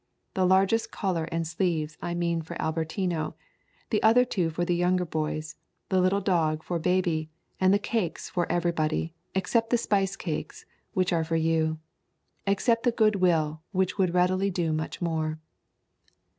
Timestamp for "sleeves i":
1.45-2.15